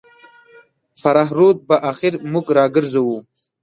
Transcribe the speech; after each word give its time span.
فراه 1.01 1.29
رود 1.37 1.57
به 1.67 1.75
اخر 1.91 2.11
موږ 2.31 2.45
راګرځوو. 2.57 3.17